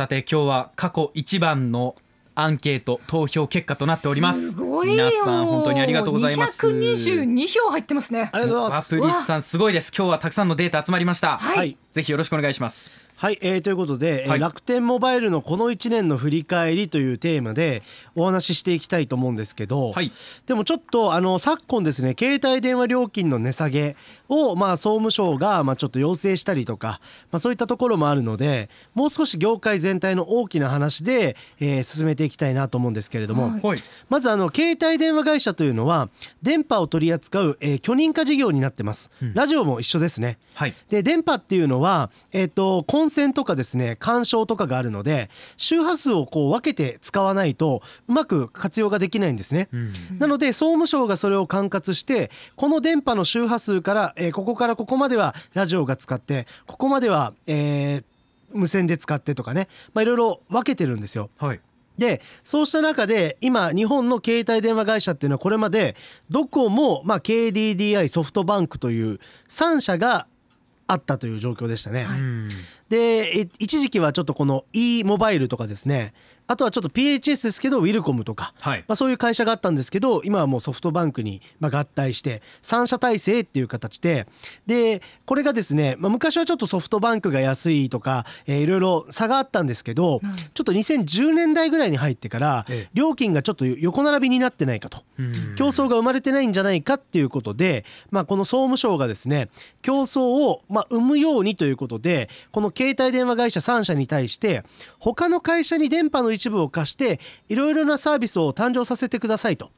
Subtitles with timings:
[0.00, 1.94] さて今日は過去一番の
[2.34, 4.52] アンケート投票結果となっております。
[4.52, 4.94] すごいよ。
[4.94, 6.66] 皆さん本当にありがとうございます。
[6.66, 8.30] 222票入ってますね。
[8.32, 8.94] ありがとうございます。
[8.94, 9.92] ワプリスさんすごいです。
[9.94, 11.36] 今日はたくさんのデータ集まりました。
[11.36, 11.76] はいはい。
[11.92, 12.90] ぜひよろしくお願いします
[13.20, 14.40] はい、えーということで、えーはい。
[14.40, 17.82] 楽天モバイルのこの1年の振り返りというテーマで
[18.14, 20.10] お話ししていきたいと思うんですけど、はい。
[20.46, 23.96] でもちょっとあの昨今ですね携帯電話料金の値下げ
[24.30, 26.98] を、まあ、総務省が、まあ、ちょっと要請したりとか、
[27.30, 33.60] まあ、そういったところもあるのでもう少し業界全体の大きな話で、えー進めていきたいなと思うんですけれども、はい。
[33.60, 33.78] はい。
[34.08, 36.08] まずあの携帯電話会社というのは
[36.40, 39.34] 電波を取り扱う、えー許認可事業になってます、うん。
[39.34, 40.38] ラジオも一緒ですね。
[40.54, 40.74] はい。
[40.88, 49.68] で電波っていうのは、えっと混線とかですね干渉とかがあるので周波数をこう分けて使わないとうまく活用ができないんですね。
[49.72, 58.04] うんなので総務省がそれを管轄してこの電波の周波数から、えーここからここまではラジオが使ってここまでは、えー
[58.52, 61.30] 無線で使ってとかね、まあ、いろいろ分けてるんですよ。
[61.38, 61.60] はい
[61.98, 65.94] でそうした中で今日本の携帯電話会社っていうのはこれまで
[66.30, 70.26] ドコモ、まあ、KDDI ソフトバンクという3社が
[70.90, 72.06] あったという状況でしたね。
[72.08, 72.48] うん
[72.88, 72.96] で
[73.38, 76.12] え一時期はちょっとこの e モバイルとかですね
[76.50, 78.84] あとはちょっと PHS ですけどウィルコムとか、はい。
[78.88, 84.26] まあ、そういう会社があったんですけど今はもうソフトバンクにまあ合体して3社体制っていう形で
[84.66, 90.36] でこれがですね、まあ、昔はちょっとソフトバンクが安いとか、えーいろいろ差があったんですけど、うん。
[90.36, 92.90] ちょっと2010年代ぐらいに入ってからええ。
[92.94, 95.02] 料金がちょっと横並びになってないかと。
[95.18, 95.54] うん。
[95.56, 99.50] 競争が生まれてないんじゃないかっていうことで、まあ、この総務省がですね
[99.82, 104.64] 競争をまあ生むようにということでこの携帯電話会社3社に対して
[104.98, 109.70] 他の会社に電波の一部を貸していろいろなサービスを誕生させてくださいと、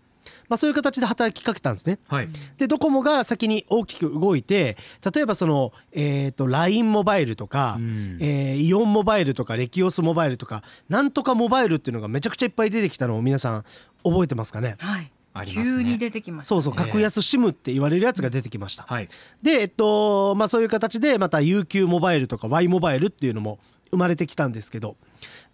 [0.49, 1.99] まあ、そういう形で働きかけたんですね。
[2.07, 2.29] はい。
[2.57, 4.77] でドコモが先に大きく動いて
[5.13, 8.19] 例えばその、えー、と LINE モバイルとか、うん。
[8.21, 13.65] えーイオンモバイルとかレキオスモバイルとかなんとかモバイルっていうのがめちゃくちゃいっぱい出てきたのを皆さん
[14.05, 14.77] 覚えてますかね？
[14.79, 15.11] はい。
[15.35, 15.77] ありますね。
[15.77, 16.75] 急に出てきましたそうそう。
[16.79, 18.85] ええ格安 SIM って言われるやつが出てきました。
[18.85, 19.09] はい。
[19.43, 23.59] でえっとまあそういう形でまた UQ モバイルとか Y モバイルっていうのも
[23.93, 24.97] 生まれてきたんですけど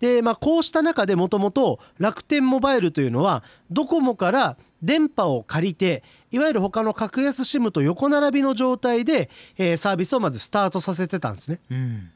[0.01, 11.61] でまあこうした中でもともと楽天モバイルというのはドコモから電波を借りていわゆる他の格安 SIM と横並びの状態で、えーサービスをまずスタートさせてたんですね。
[11.71, 12.11] うん、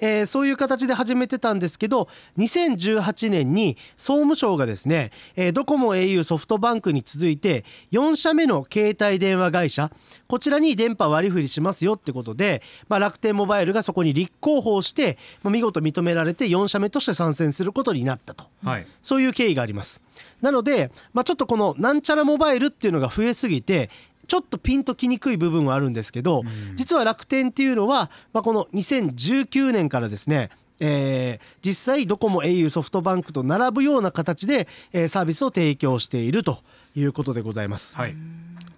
[0.00, 2.08] えーそういう形で始めてたんですけど
[2.38, 9.90] 2018年に総務省がですね、えードコモ au ソフトバンクに続いて4社目の携帯電話会社
[10.26, 18.46] こちらに電波割り振りしますよってことで、まあ、楽天モバイルがそこに立候補をして、まあ見事認められて4社目として参戦することになったと。
[18.64, 20.00] はいそういう経緯があります。
[20.40, 23.90] なので、まあ、ちょっとこのなんちゃらモバイルっていうのが増えすぎて
[24.32, 26.42] ちょっとピンときにくい部分はあるんですけど、
[26.74, 30.48] 実は楽天っていうのは、まあ、この2019年からですね
[30.80, 36.60] えー実際ドコモ au ソフトバンクと並ぶような形で、えーサービスを提供していると
[36.96, 37.94] いうことでございます。
[37.98, 38.16] はい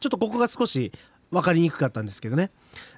[0.00, 0.91] ちょっとここが少し
[1.31, 2.50] 分かりにくかったんですけどね。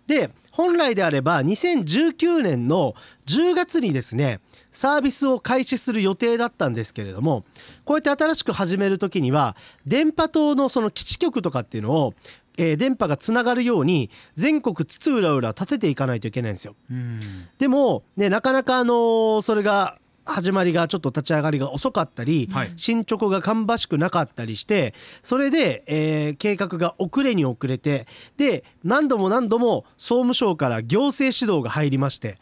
[0.06, 2.94] で本来であれば2019年の
[3.26, 4.40] 10月にですね
[4.72, 7.44] サービスを開始する予定だったんですけれども
[7.84, 9.56] こうやって新しく始める時には
[9.86, 12.14] 電波塔のその基地局とかっていうのを、
[12.56, 16.74] えー電波がつながるように全国津々浦々立てていかないといけないんですよ。
[16.90, 17.20] うん
[17.58, 28.06] でも、ね、なかなかあのーそれが始まりがちょっと立ち上がりが遅かったり、はい進捗が芳しくなかったりしてそれで、えー計画が遅れに遅れて
[28.36, 32.38] で何度も何度も総務省から行政指導が入りまして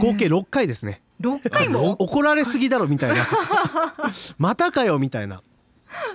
[0.00, 1.02] 合計6回ですね。
[1.20, 1.90] 6回も？
[2.00, 3.24] 怒られすぎだろみたいな
[4.38, 5.42] またかよみたいな。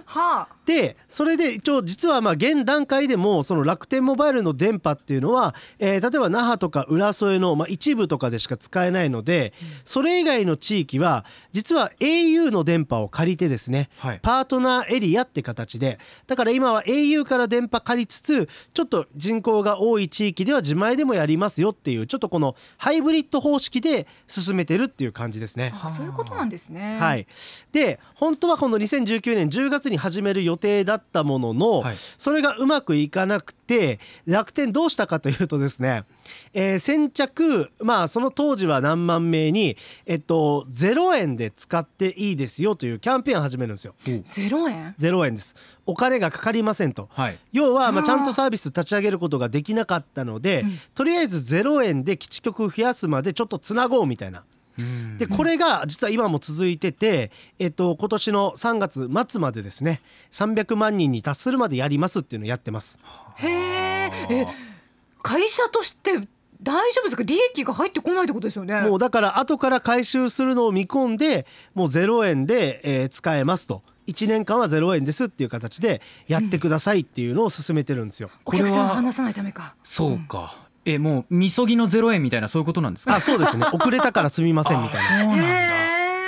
[0.07, 0.55] はあ。
[0.65, 9.51] でそれで一応実はまあ現段階でもその楽天モバイルの電波っていうのは、えー例えば那覇とか浦添のまあ一部とかでしか使えないので
[9.83, 14.19] それ以外の地域は実は au の電波を借りてですねはい。
[14.21, 25.73] パートナーエリアって形でだから今は au から電波借りつつちょっと人口が多い地域では自前でもやりますよっていうちょっとこのハイブリッド方式で進めてるっていう感じですね。
[25.83, 25.89] あ。
[25.89, 26.97] そういうことなんですね。
[26.99, 27.27] はい、
[27.71, 31.95] で本当はこの2019年10月に始める予定だったものの、はい。
[32.17, 36.03] それがうまくいかなくて楽天どうしたかというとですね、
[36.53, 43.95] えー先着まあその当時は何万名に、えっと、0円で使っていいですよというキャンペーンを始めるんですよ。
[44.23, 45.55] ゼロ円？0円です。
[45.85, 47.09] お金がかかりませんと。
[47.11, 47.39] はい。
[47.51, 50.79] 要はまあちゃんとサービス立ち上げることができなかったので、うん。
[50.95, 54.43] とりあえず0円で基地局増やすまでちょっとつなごうみたいな。
[54.77, 55.17] うん。
[55.17, 60.01] でこれが実は今も続いてて、えっと、今年の3月末までですね
[60.31, 62.99] 300万人に達するまでやりますっていうのをやってます。
[63.35, 64.47] へええ
[65.23, 66.27] 会社として
[66.63, 67.23] 大丈夫ですか？
[67.23, 68.81] 利益が入ってこないってことですよね。
[68.81, 71.45] もうだから後から回収するのを見込んで
[71.75, 73.83] もう0円で、えー使えますと。
[74.07, 78.29] 1年間は0円ですっていう形でやってくださいっていうのを進めてるんですよ。
[78.45, 79.75] お客さんは話さないためか。
[79.83, 83.15] そうかえもうみそぎのゼロ円みたいなそういうことなんですか？
[83.15, 83.65] あそうですね。
[83.73, 85.23] 遅れたからすみませんみたいな。
[85.25, 85.43] そうなんだ。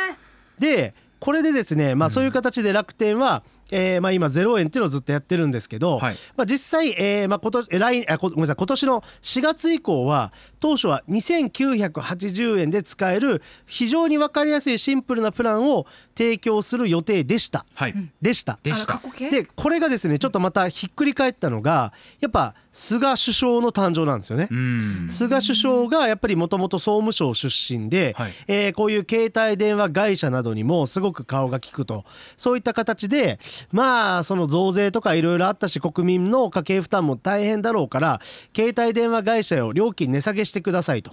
[0.09, 0.15] へ
[0.59, 6.15] でこれでですね、まあ、そういう形で楽天は、えーまあ、今0円っていうのをずっとやってるんですけど、はい。
[6.35, 15.85] まあ、実際、えーまあ、今年え来あこごめんなさい今年の4月以降は当初は2980円で使える非常に分かりやすいシンプルなプランを
[16.15, 17.65] 提供する予定でした。
[17.73, 17.95] はい。
[18.21, 18.59] でした。
[18.63, 18.93] でした。
[18.93, 24.47] あら過去形でこれがですねちょっとまたひっくり返ったのがやっぱ菅首相の誕生なんですよね。
[24.49, 25.07] うん。
[25.09, 28.33] 菅首相がやっぱりもともと総務省出身で、はい。
[28.47, 32.05] えーこういう携帯電話会社などにもすごく顔が利くと。
[32.37, 33.39] そういった形で
[33.71, 38.21] まあその増税とかいろいろあったし国民の家計負担も大変だろうから
[38.55, 41.11] 携帯電話会社を料金値下げしてくださいと。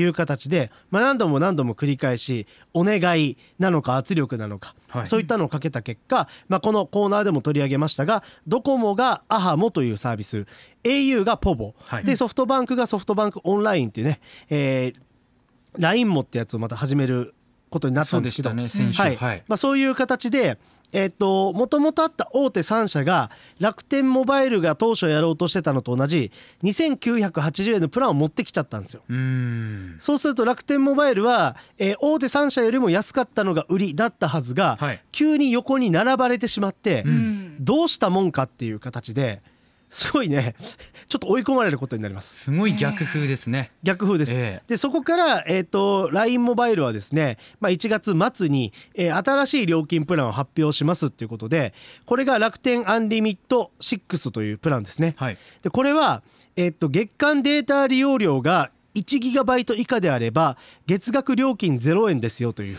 [0.00, 10.46] いう形で、まあ、何度も何度も繰り返しお願いなのか圧力なのか、はいそういったのをかけた結果、まあ、このコーナーでも取り上げましたがドコモがアハモというサービス
[10.84, 14.94] au がポボ、はいでソフトバンクがソフトバンクオンラインっていうね、えー、
[15.78, 17.34] LINE もってやつをまた始める
[17.76, 18.52] ことになったんですけど。
[18.54, 19.16] ねはい。
[19.16, 19.44] はい。
[19.46, 20.58] まあ、そういう形で
[20.92, 26.30] えっともともとあった大手3社が楽天モバイルが当初やろうとしてたのと同じ
[26.62, 29.02] 2980円のプランを持ってきちゃったんですよ。
[29.08, 29.96] うん。
[29.98, 35.02] そうすると楽天モバイルは、えー大手3社よりも安かったのが売りだったはずが、はい。
[35.12, 37.56] 急に横に並ばれてしまって、うーうん。
[37.64, 39.42] どうしたもんかっていう形で
[39.88, 40.54] すごいね
[41.08, 42.44] ちょっと追い込まれることになります。
[42.44, 43.70] すごい逆風ですね。
[43.82, 44.62] 逆風です、ええ。
[44.66, 51.72] でそこから、えー、と LINE モバイルはですね、まあ、1月末に、えー新しい料金プランを発表しますっていうことで
[52.04, 55.14] これが楽天アンリミット6というプランですね。
[55.16, 55.38] はい。
[55.62, 56.22] でこれは、
[56.54, 60.56] えー、と月間データ利用量が1ギガバイト以下であれば
[60.86, 62.78] 月額料金0円ですよという。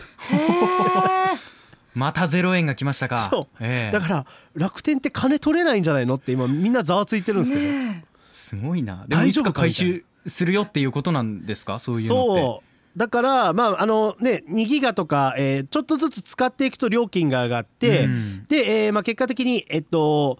[1.94, 3.18] またゼロ円が来ましたか。
[3.30, 3.92] そう、ええ。
[3.92, 8.04] だから楽天って金取れないんじゃないのって今みんなざわついてるんですけど、ね
[8.38, 9.04] すごいな。
[9.08, 11.78] でもいつか回収するよっていうことなんですか？
[11.78, 12.42] そういうのって。
[12.42, 12.98] そう。
[12.98, 18.46] だからまああのね2ギガとか、えーちょっとずつ使っていくと料金が上がって、うん。
[18.46, 20.38] で、えーまあ、結果的にえっと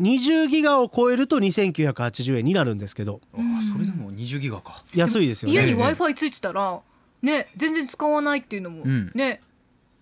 [0.00, 3.20] 20ギガを超えると2980円になるんですけど。
[3.34, 4.84] ああそれでも20ギガか。
[4.94, 5.72] 安いですよ家にね。
[5.74, 6.80] w i f i ついてたら
[7.22, 9.12] ね全然使わないっていうのもうん。
[9.14, 9.40] ね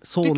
[0.09, 0.31] そうな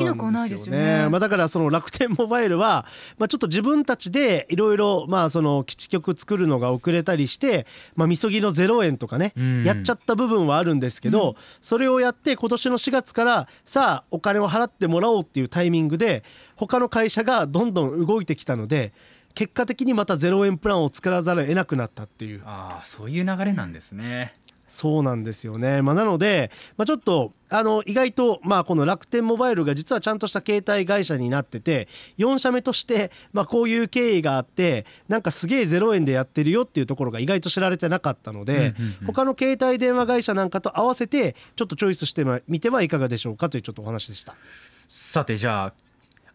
[0.42, 1.02] んいですすよよね。
[1.04, 2.86] ねまあ、だからその楽天モバイルは、
[3.18, 9.62] まあ、ちょっと自分たちでいろいろまあその基地局作るのが遅れたりして、まあ、みそぎの0円とかね、うん。
[9.64, 16.24] やっちゃった部分はあるんですけど、それをやって今年の4月からさあお金を払ってもらおうっていうタイミングで
[16.56, 18.92] 他の会社がどんどん動いてきたので
[19.34, 22.42] 結果的にまた0円プランを作らざるを得なくなったっていう。
[22.44, 24.34] ああそういう流れなんですね
[24.70, 31.88] そうなんですよね、まあ、なので、まあ、ちょっとあの意外と、まあ、この楽天モバイルが実はちゃんとした携帯会社になってて
[32.18, 44.34] 4社目として、まあ、こういう経緯があってなんかすげえ0円でやってるよっていうところが意外と知られてなかったので、うんうんうん他の携帯電話会社なんかと合わせてちょっとチョイスしてみてはいかがでしょうかというちょっとお話でした。
[44.88, 45.72] さてじゃあ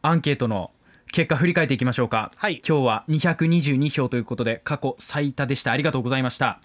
[0.01, 0.71] アンケートの
[1.11, 2.61] 結果振り返っていきましょうか、はい。
[2.67, 5.71] 今日は222票ということで過去最多でした。
[5.71, 6.59] ありがとうございました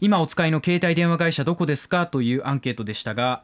[0.00, 3.42] 今お使いの携帯電話会社どこですかというアンケートでしたが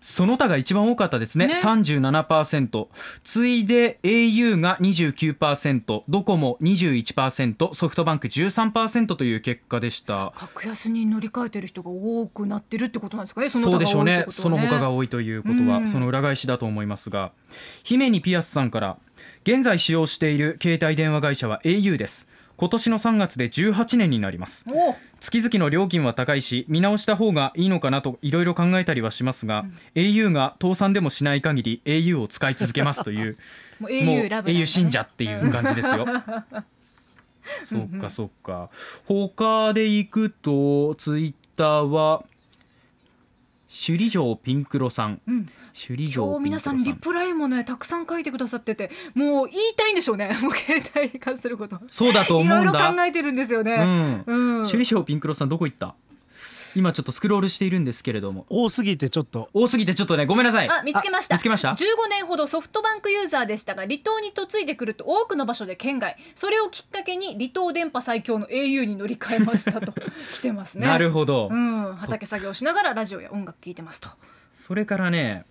[0.00, 1.48] その他が一番多かったですね。
[1.48, 1.54] ね。
[1.54, 2.88] 37%
[3.24, 10.32] 次いで au が29%ドコモ21%ソフトバンク13%という結果でした。
[10.36, 13.48] 格安に乗り換えてる人が多くなってるってことなんですかね。
[13.48, 14.24] そのそうでしょうね。
[14.28, 17.32] その他が多いということは、うんその裏返しだと思いますが。
[17.82, 18.98] 姫にピアスさんから
[19.44, 24.64] 現在使用している携帯電話会社は au です今年の3月で18年になります。
[24.68, 33.38] お月々の料金は高いし見直した方がいいのかなといろいろ考えたりはしますが、au が倒産でもしない限り au を使い続けますという
[33.78, 34.28] もう au ね。
[34.28, 36.04] au 信者っていう感じですよ。
[37.64, 38.70] そっかそっか。
[39.06, 42.24] 他でいくとツイッターは
[43.68, 45.20] 首里城ピンクロさん。
[45.26, 45.46] うん
[45.80, 52.92] 首里城ピンクロさ今日皆さんリプライもねたくさん書いてくださっててもう言いたいんでしょうね もう携帯に関することそうだと思うんいろいろだ。
[52.92, 54.58] 考えてるんですよね、うん。
[54.58, 55.94] うん首里城ピンクロさんどこ行った？
[56.78, 58.46] 今ちょっとスクロールしているんですけれども。
[58.48, 59.50] 多すぎてちょっと。
[59.52, 60.68] 多すぎてちょっとねごめんなさい。
[60.68, 61.34] あ見つけました。
[61.34, 66.16] 見つけました？15年ほどソフトバンクユーザーでしたが離島に嫁いでくると多くの場所で県外。
[66.34, 69.92] それをきっかけに離島電波最強の au に乗り換えましたと。
[70.36, 70.86] 来てますね。
[70.86, 71.48] なるほど。
[71.50, 74.08] うん、畑作業しながらラジオや音楽聴いてますと。
[74.52, 75.44] それからね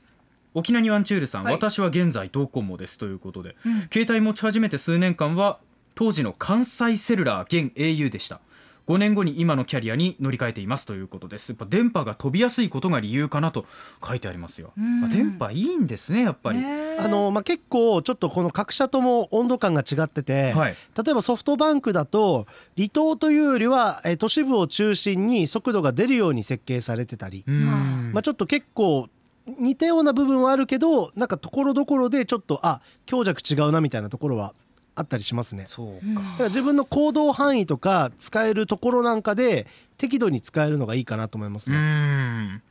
[0.53, 1.53] 沖縄にワンチュールさん、はい。
[1.53, 3.81] 私は現在ドコモですということで、うん。
[3.91, 5.59] 携帯持ち始めて数年間は
[5.97, 8.39] 当時の関西セルラー現 au でした
[8.87, 11.49] 5年後に今のキャリアに乗り換えていますということです。
[11.49, 13.65] やっぱ電波が飛びやすいことが理由かなと
[14.05, 15.01] 書いてありますよ、うん。
[15.01, 20.75] まあ電波いいんですねやっぱり、ねあのまあ、結構ちょっとこの各社とも温度感が違ってて、はい。
[21.03, 28.11] 例えばソフトバンクだと離島というよりは、えー都市部を中心に速度が出るように設計されてたり、うん。
[28.13, 29.09] まあ、ちょっと結構
[29.47, 34.53] 似たような部分はあるけどなんかところどころでちょっとあ強弱違うなみたいなところは
[34.97, 35.63] あったりしますね。
[35.67, 41.79] そううんだから自分の行動範囲とか使えるところなんかで適度に使えるのがいいかなと思いますうね。
[41.79, 42.61] ん。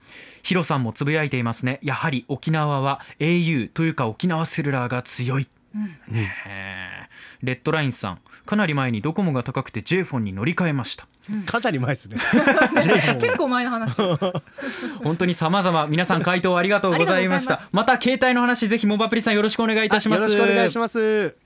[0.43, 1.79] ヒロさんもつぶやいていますね。
[1.83, 5.49] やはり沖縄は au というか沖縄セルラーが強い。
[5.75, 5.91] うん。
[7.43, 8.19] レッドラインさん。
[8.45, 11.07] かなり前にドコモが高くて J フォンに乗り換えました。
[11.47, 12.17] かなり前ですね。
[13.21, 13.97] 結構前の話。
[15.03, 15.87] 本当に様々。
[15.89, 17.61] 皆さん回答ありがとうございました。
[17.73, 20.21] また携帯の話ぜひモバプリさんよろしくお願いいたします。
[20.21, 21.46] よろしくお願いします。